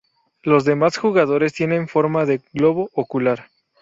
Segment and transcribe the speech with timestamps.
[0.41, 3.51] Los demás jugadores tienen forma de globo ocular.